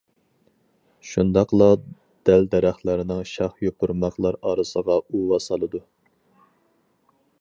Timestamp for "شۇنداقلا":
1.09-1.67